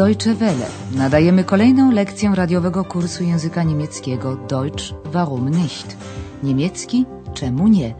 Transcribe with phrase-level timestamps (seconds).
[0.00, 0.66] Deutsche Welle.
[0.94, 5.96] Nadajemy kolejną lekcję radiowego kursu języka niemieckiego Deutsch warum nicht?
[6.42, 7.94] Niemiecki czemu nie?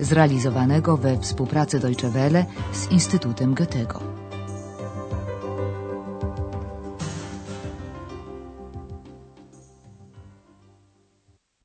[0.00, 4.00] Zrealizowanego we współpracy Deutsche Welle z Instytutem Goethego.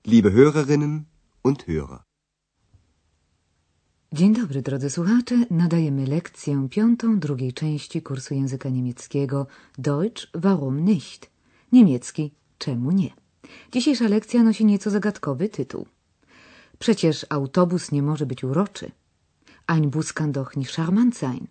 [0.05, 1.03] Liebe Hörerinnen
[1.43, 2.10] und Hörer.
[4.13, 5.45] Dzień dobry, drodzy słuchacze.
[5.51, 9.47] Nadajemy lekcję piątą drugiej części kursu języka niemieckiego
[9.77, 11.29] Deutsch warum nicht?
[11.71, 13.09] Niemiecki czemu nie?
[13.71, 15.85] Dzisiejsza lekcja nosi nieco zagadkowy tytuł.
[16.79, 18.91] Przecież autobus nie może być uroczy.
[19.67, 21.47] Ein Bus kann doch nicht charmant sein.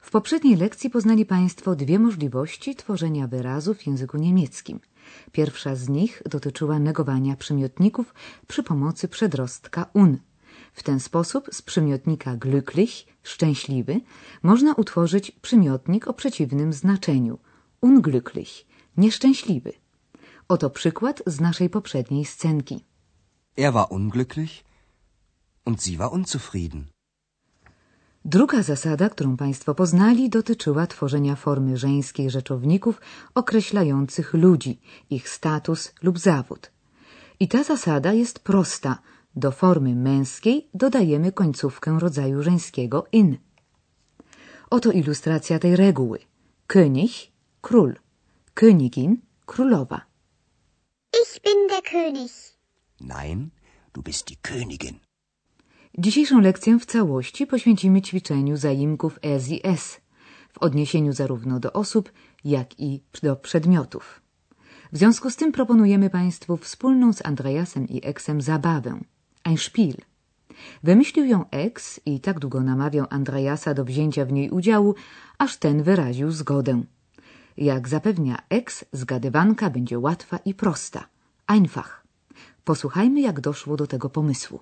[0.00, 4.80] W poprzedniej lekcji poznali Państwo dwie możliwości tworzenia wyrazów w języku niemieckim.
[5.32, 8.14] Pierwsza z nich dotyczyła negowania przymiotników
[8.48, 10.18] przy pomocy przedrostka un–
[10.72, 14.00] w ten sposób z przymiotnika glücklich, szczęśliwy,
[14.42, 17.38] można utworzyć przymiotnik o przeciwnym znaczeniu
[17.82, 18.64] unglücklich,
[18.96, 19.72] nieszczęśliwy.
[20.48, 22.84] Oto przykład z naszej poprzedniej scenki.
[23.56, 24.64] Er war unglücklich
[25.64, 26.84] und sie war unzufrieden.
[28.24, 33.00] Druga zasada, którą Państwo poznali, dotyczyła tworzenia formy żeńskiej rzeczowników
[33.34, 36.70] określających ludzi, ich status lub zawód.
[37.40, 38.98] I ta zasada jest prosta,
[39.36, 43.38] do formy męskiej dodajemy końcówkę rodzaju żeńskiego in.
[44.70, 46.18] Oto ilustracja tej reguły.
[46.66, 47.94] König, król.
[48.54, 50.00] Königin, królowa.
[51.22, 52.32] Ich bin der König.
[53.00, 53.50] Nein,
[53.92, 54.94] du bist die Königin.
[55.98, 60.00] Dzisiejszą lekcję w całości poświęcimy ćwiczeniu zaimków es i s
[60.52, 62.12] w odniesieniu zarówno do osób,
[62.44, 64.22] jak i do przedmiotów.
[64.92, 69.00] W związku z tym proponujemy Państwu wspólną z Andreasem i Eksem zabawę–
[69.44, 69.96] ein Spiel.
[70.82, 74.94] Wymyślił ją Ex i tak długo namawiał Andreasa do wzięcia w niej udziału,
[75.38, 76.82] aż ten wyraził zgodę.
[77.56, 81.08] Jak zapewnia Ex, zgadywanka będzie łatwa i prosta.
[81.46, 82.04] Einfach.
[82.64, 84.60] Posłuchajmy, jak doszło do tego pomysłu.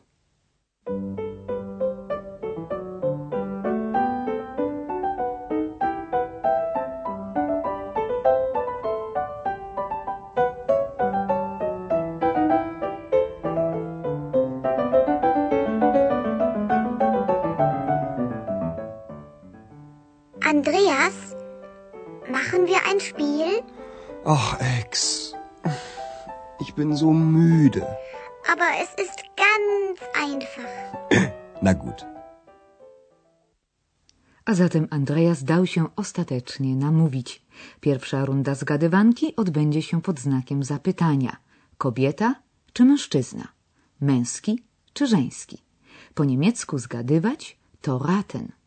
[24.24, 25.32] Ach, Ex.
[26.60, 27.86] Ich bin so müde.
[28.52, 30.72] Aber es ist ganz einfach.
[31.62, 32.06] Na gut.
[34.44, 37.42] A zatem Andreas dał się ostatecznie namówić.
[37.80, 41.36] Pierwsza runda zgadywanki odbędzie się pod znakiem zapytania.
[41.78, 42.34] Kobieta
[42.72, 43.48] czy mężczyzna?
[44.00, 45.62] Męski czy żeński?
[46.14, 48.57] Po niemiecku zgadywać to raten.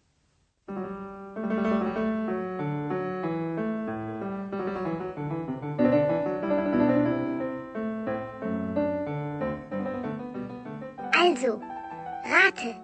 [12.52, 12.76] Rate.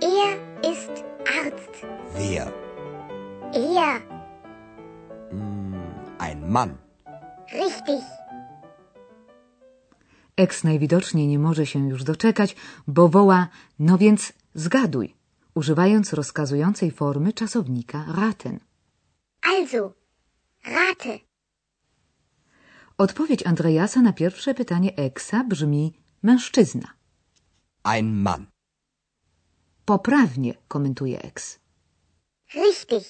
[0.00, 1.04] Er ist
[1.42, 1.74] Arzt.
[2.14, 2.52] Wer?
[3.52, 4.00] Er.
[6.18, 6.76] Ein Mann.
[7.52, 8.02] Richtig.
[10.36, 13.48] Eks najwidoczniej nie może się już doczekać, bo woła,
[13.78, 15.14] no więc zgaduj,
[15.54, 18.60] używając rozkazującej formy czasownika raten.
[19.42, 19.92] Also,
[20.66, 21.18] rate.
[22.98, 25.92] Odpowiedź Andreasa na pierwsze pytanie Eksa brzmi
[26.22, 27.03] mężczyzna.
[27.86, 28.46] Ein Mann.
[29.84, 31.58] Poprawnie, komentuje Eks.
[32.54, 33.04] Richtig.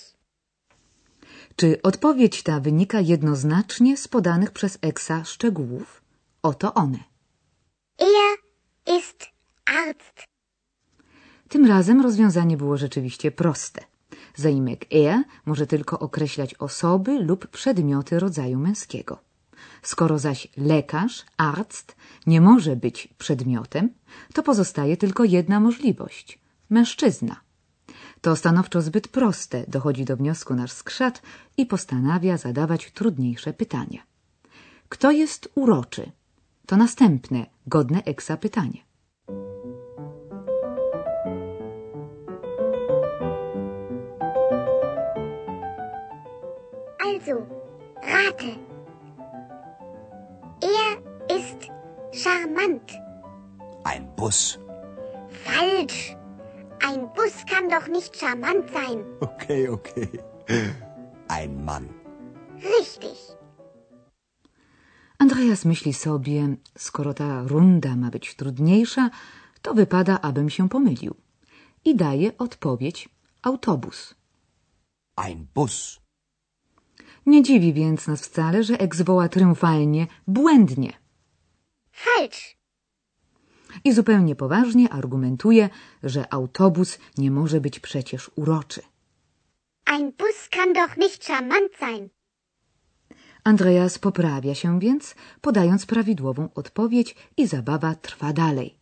[1.57, 6.03] Czy odpowiedź ta wynika jednoznacznie z podanych przez Eksa szczegółów?
[6.43, 6.99] Oto one.
[7.99, 8.39] Er
[8.99, 9.27] ist
[9.67, 10.27] Arzt.
[11.49, 13.85] Tym razem rozwiązanie było rzeczywiście proste.
[14.37, 19.19] Zaimek er może tylko określać osoby lub przedmioty rodzaju męskiego.
[19.85, 21.97] Skoro zaś lekarz, arzt,
[22.27, 23.91] nie może być przedmiotem,
[24.33, 26.39] to pozostaje tylko jedna możliwość
[26.71, 27.37] mężczyzna.
[28.21, 31.23] To stanowczo zbyt proste, dochodzi do wniosku nasz skrzat
[31.57, 34.03] i postanawia zadawać trudniejsze pytania.
[34.89, 36.13] Kto jest uroczy?
[36.67, 38.81] To następne, godne eksa pytanie.
[47.05, 47.47] Also,
[48.03, 48.74] rate.
[52.25, 52.89] Charmant.
[53.85, 54.59] Ein Bus.
[55.45, 56.17] Falsch.
[56.89, 58.99] Ein Bus kann doch nicht charmant sein.
[59.21, 60.11] Okay, okay.
[61.29, 61.89] Ein Mann.
[62.79, 63.19] Richtig.
[65.19, 69.11] Andreas myśli sobie, skoro ta runda ma być trudniejsza,
[69.63, 71.15] to wypada, abym się pomylił.
[71.85, 73.09] I daje odpowiedź
[73.43, 74.15] autobus.
[75.17, 76.01] Ein Bus.
[77.27, 81.04] Nie dziwi więc nas wcale, że Ex woła triumfalnie błędnie.
[81.95, 82.57] Falsch.
[83.85, 85.69] I zupełnie poważnie argumentuje,
[86.03, 88.83] że autobus nie może być przecież uroczy.
[89.85, 92.09] Ein Bus kann doch nicht charmant sein.
[93.45, 98.79] Andreas poprawia się więc, podając prawidłową odpowiedź i zabawa trwa dalej.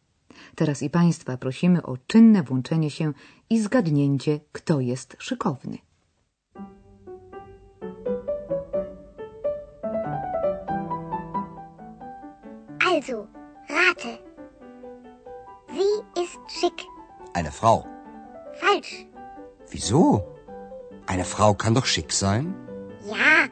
[0.55, 3.13] Teraz i Państwa prosimy o czynne włączenie się
[3.51, 5.79] i zgadnięcie, kto jest szykowny.
[13.03, 13.27] Also,
[13.69, 14.19] rate.
[15.69, 16.87] Sie ist schick.
[17.35, 17.85] Eine Frau.
[18.61, 19.07] Falsch.
[19.71, 20.25] Wieso?
[21.09, 22.55] Eine Frau kann doch schick sein.
[23.05, 23.49] Ja,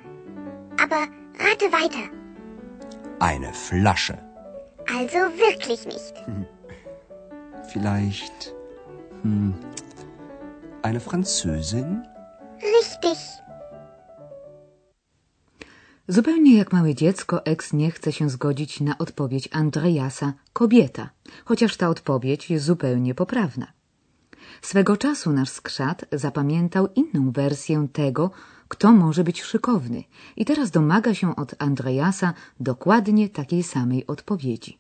[0.81, 1.08] aber
[1.41, 2.08] rate weiter.
[3.19, 4.19] Eine Flasche.
[4.87, 6.14] Also wirklich nicht.
[7.73, 8.55] Vielleicht.
[9.23, 9.55] Hm,
[10.82, 12.06] eine Französin?
[12.62, 13.19] Richtig.
[16.11, 21.11] Zupełnie jak małe dziecko, Ex nie chce się zgodzić na odpowiedź Andreasa kobieta,
[21.45, 23.67] chociaż ta odpowiedź jest zupełnie poprawna.
[24.62, 28.31] Swego czasu nasz skrzat zapamiętał inną wersję tego,
[28.69, 30.05] kto może być szykowny
[30.37, 34.79] i teraz domaga się od Andreasa dokładnie takiej samej odpowiedzi.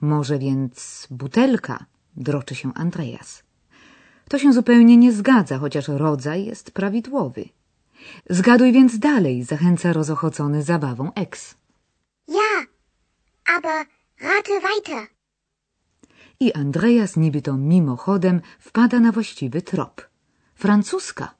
[0.00, 1.84] Może więc butelka,
[2.16, 3.42] droczy się Andreas.
[4.28, 7.55] To się zupełnie nie zgadza, chociaż rodzaj jest prawidłowy.
[8.30, 11.54] Zgaduj więc dalej, zachęca rozochocony zabawą Ex.
[12.28, 12.66] Ja,
[13.56, 13.86] aber
[14.20, 15.06] rate weiter.
[16.40, 20.08] I Andreas niby to mimochodem wpada na właściwy trop.
[20.54, 21.34] Francuska.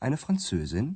[0.00, 0.94] Eine Französin?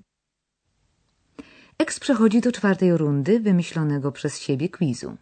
[1.79, 5.17] Ex przechodzi do czwartej rundy wymyślonego przez siebie quizu.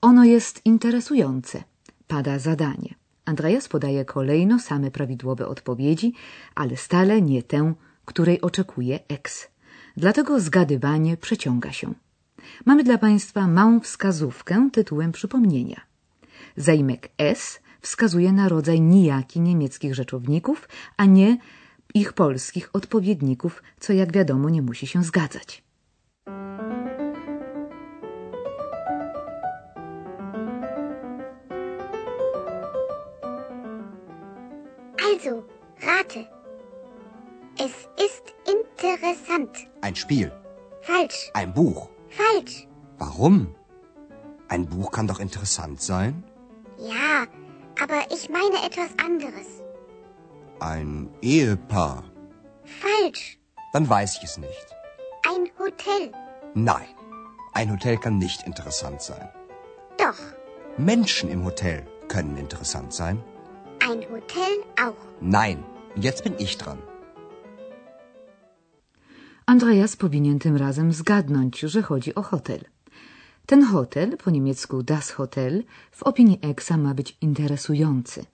[0.00, 1.64] Ono jest interesujące.
[2.06, 2.94] Pada zadanie.
[3.24, 6.12] Andreas podaje kolejno same prawidłowe odpowiedzi,
[6.54, 7.74] ale stale nie tę,
[8.06, 9.48] której oczekuje Ex.
[9.96, 11.94] Dlatego zgadywanie przeciąga się.
[12.64, 15.80] Mamy dla Państwa małą wskazówkę tytułem przypomnienia.
[16.56, 21.38] Zaimek S wskazuje na rodzaj nijaki niemieckich rzeczowników, a nie
[21.94, 25.62] ich polskich odpowiedników, co jak wiadomo nie musi się zgadzać.
[35.06, 35.42] Also,
[35.86, 36.35] rate.
[37.58, 39.66] Es ist interessant.
[39.80, 40.30] Ein Spiel.
[40.82, 41.30] Falsch.
[41.32, 41.88] Ein Buch.
[42.10, 42.68] Falsch.
[42.98, 43.54] Warum?
[44.48, 46.22] Ein Buch kann doch interessant sein.
[46.78, 47.26] Ja,
[47.82, 49.62] aber ich meine etwas anderes.
[50.60, 52.04] Ein Ehepaar.
[52.64, 53.38] Falsch.
[53.72, 54.66] Dann weiß ich es nicht.
[55.26, 56.12] Ein Hotel.
[56.54, 56.88] Nein,
[57.52, 59.28] ein Hotel kann nicht interessant sein.
[59.98, 60.18] Doch.
[60.76, 63.22] Menschen im Hotel können interessant sein.
[63.82, 64.94] Ein Hotel auch.
[65.20, 65.64] Nein,
[65.96, 66.78] jetzt bin ich dran.
[69.46, 72.60] Andreas powinien tym razem zgadnąć, że chodzi o hotel.
[73.46, 78.24] Ten hotel, po niemiecku das Hotel, w opinii Exa ma być interesujący.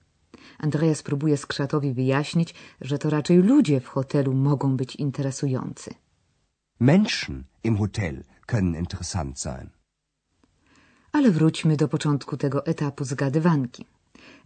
[0.57, 5.93] Andreas próbuje skrzatowi wyjaśnić, że to raczej ludzie w hotelu mogą być interesujący.
[6.79, 9.69] Menschen im Hotel können interessant sein.
[11.11, 13.85] Ale wróćmy do początku tego etapu zgadywanki.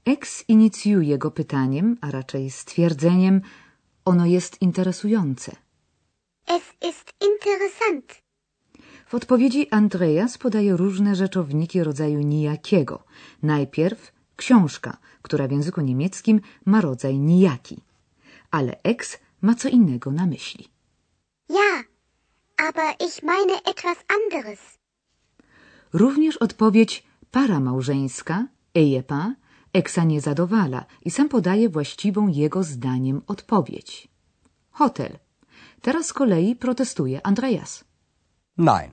[0.06, 3.42] Ex inicjuje go pytaniem, a raczej stwierdzeniem,
[4.06, 5.67] ono jest interesujące.
[6.48, 8.22] Es ist interessant.
[9.08, 13.04] W odpowiedzi Andreas podaje różne rzeczowniki rodzaju nijakiego.
[13.44, 17.82] Najpierw książka, która w języku niemieckim ma rodzaj nijaki.
[18.52, 20.68] Ale ex ma co innego na myśli.
[21.50, 21.84] Ja,
[22.68, 24.60] aber ich meine etwas anderes.
[25.94, 29.34] Również odpowiedź para małżeńska, ejepa,
[29.74, 34.08] eksa nie zadowala i sam podaje właściwą jego zdaniem odpowiedź.
[34.72, 35.27] Hotel.
[35.82, 37.84] Teraz z kolei protestuje Andreas.
[38.58, 38.92] Nein,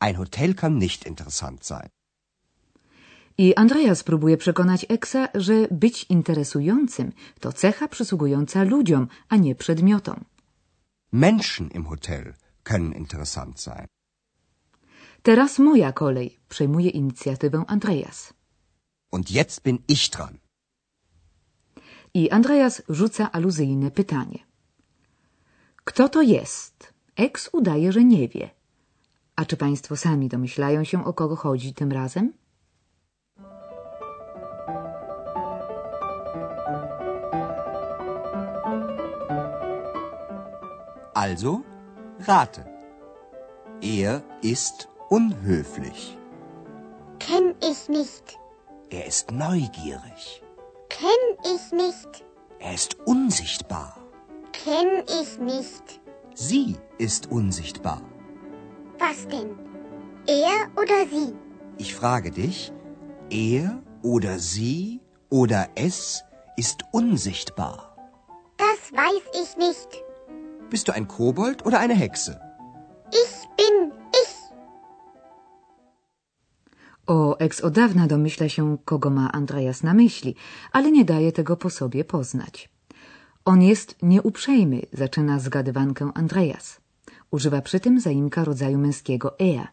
[0.00, 1.88] ein Hotel kann nicht interessant sein.
[3.38, 10.24] I Andreas próbuje przekonać Eksa, że być interesującym to cecha przysługująca ludziom, a nie przedmiotom.
[11.12, 13.86] Menschen im Hotel können interessant sein.
[15.22, 18.32] Teraz moja kolej, przejmuje inicjatywę Andreas.
[19.10, 20.38] Und jetzt bin ich dran.
[22.14, 24.49] I Andreas rzuca aluzyjne pytanie.
[25.90, 26.92] Kto to jest?
[27.16, 28.50] Eks udaje, że nie wie.
[29.36, 32.32] A czy państwo sami domyślają się, o kogo chodzi tym razem?
[41.14, 41.60] Also,
[42.26, 42.64] rate.
[43.82, 46.16] Er ist unhöflich.
[47.18, 48.38] Kenn ich nicht.
[48.90, 50.42] Er ist neugierig.
[50.88, 52.24] Kenn ich nicht.
[52.60, 54.09] Er ist unsichtbar.
[54.64, 56.00] Kenn ich nicht.
[56.34, 58.02] Sie ist unsichtbar.
[58.98, 59.50] Was denn?
[60.26, 61.32] Er oder sie?
[61.78, 62.72] Ich frage dich,
[63.30, 65.00] er oder sie
[65.30, 66.22] oder es
[66.56, 67.96] ist unsichtbar.
[68.58, 70.04] Das weiß ich nicht.
[70.68, 72.38] Bist du ein Kobold oder eine Hexe?
[73.10, 74.34] Ich bin ich.
[77.06, 80.34] O ex od dawna domyśla się, kogo ma Andreas na myśli,
[80.72, 82.68] ale nie daje tego po sobie poznać.
[83.44, 86.80] On jest nieuprzejmy, zaczyna zgadywankę Andreas.
[87.30, 89.68] Używa przy tym zaimka rodzaju męskiego er.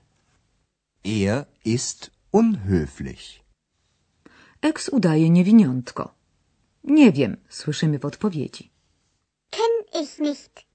[1.05, 3.43] Er ist unhöflich.
[4.61, 6.13] Ex udaje niewiniątko.
[6.83, 8.71] Nie wiem, słyszymy w odpowiedzi.
[9.49, 10.65] Kenn ich nicht.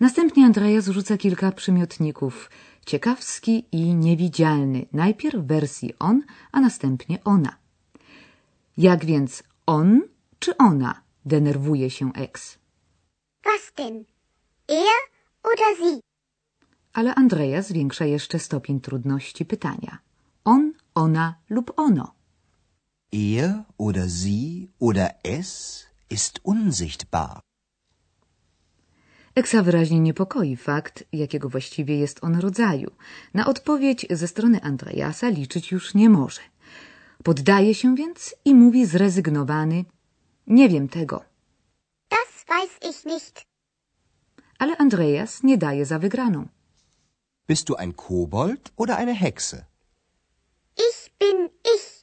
[0.00, 2.50] Następnie Andreas rzuca kilka przymiotników.
[2.86, 4.86] Ciekawski i niewidzialny.
[4.92, 6.22] Najpierw w wersji on,
[6.52, 7.56] a następnie ona.
[8.76, 10.02] Jak więc on
[10.38, 12.58] czy ona denerwuje się ex?
[13.44, 14.04] Was denn?
[14.68, 15.00] Er
[15.42, 16.00] oder sie?
[16.92, 19.98] Ale Andreas zwiększa jeszcze stopień trudności pytania.
[20.44, 22.14] On, ona lub ono.
[23.12, 27.40] Er oder sie oder es ist unsichtbar.
[29.34, 32.90] Eksa wyraźnie niepokoi fakt, jakiego właściwie jest on rodzaju.
[33.34, 36.40] Na odpowiedź ze strony Andreasa liczyć już nie może.
[37.22, 39.84] Poddaje się więc i mówi zrezygnowany
[40.46, 41.24] Nie wiem tego.
[42.10, 43.42] Das weiß ich nicht.
[44.58, 46.48] Ale Andreas nie daje za wygraną.
[47.48, 49.64] Bist du ein Kobold oder eine Hexe?
[50.76, 52.02] Ich bin ich.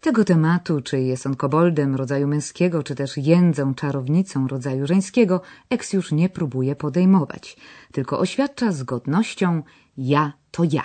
[0.00, 5.40] Tego tematu, czy jest on koboldem rodzaju męskiego, czy też jędzą czarownicą rodzaju żeńskiego,
[5.70, 7.56] Eks już nie próbuje podejmować,
[7.92, 9.62] tylko oświadcza z godnością
[9.96, 10.82] ja to ja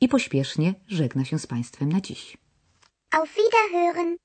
[0.00, 2.36] i pośpiesznie żegna się z państwem na dziś.
[3.10, 4.16] Auf Wiederhören.